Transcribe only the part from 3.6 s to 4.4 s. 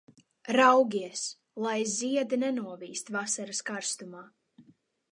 karstumā!